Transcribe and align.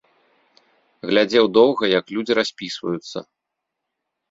Глядзеў 1.09 1.45
доўга, 1.59 1.83
як 1.99 2.05
людзі 2.17 2.33
распісваюцца. 2.41 3.17